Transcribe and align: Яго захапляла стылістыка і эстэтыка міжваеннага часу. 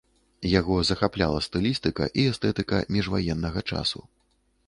Яго 0.59 0.77
захапляла 0.89 1.41
стылістыка 1.47 2.07
і 2.23 2.25
эстэтыка 2.31 2.81
міжваеннага 2.97 3.59
часу. 3.75 4.01